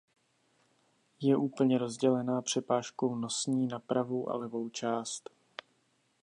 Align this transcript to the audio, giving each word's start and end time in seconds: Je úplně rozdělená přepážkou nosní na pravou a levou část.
Je 1.19 1.37
úplně 1.37 1.77
rozdělená 1.77 2.41
přepážkou 2.41 3.15
nosní 3.15 3.67
na 3.67 3.79
pravou 3.79 4.29
a 4.29 4.35
levou 4.35 4.69
část. 4.69 5.29